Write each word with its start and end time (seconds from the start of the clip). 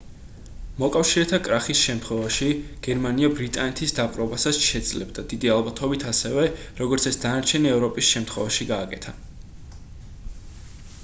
მოკავშირეთა 0.83 1.39
კრახის 1.47 1.81
შემთხვევაში 1.89 2.47
გერმანია 2.87 3.29
ბრიტანეთის 3.41 3.93
დაპყრობასაც 3.99 4.63
შეძლებდა 4.69 5.27
დიდი 5.35 5.53
ალბათობით 5.57 6.07
ისევე 6.13 6.47
როგორც 6.81 7.07
ეს 7.13 7.23
დანარჩენი 7.27 7.73
ევროპის 7.75 8.11
შემთხვევაში 8.17 8.71
გააკეთა 8.73 9.17